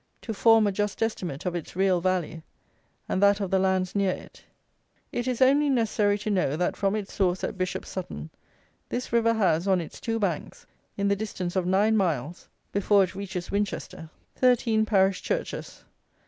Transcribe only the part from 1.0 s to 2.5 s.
estimate of its real value,